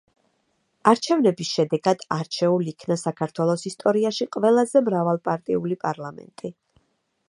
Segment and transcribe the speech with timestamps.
[0.91, 6.57] არჩევნების შედეგად არჩეულ იქნა საქართველოს ისტორიაში ყველაზე მრავალპარტიული პარლამენტი.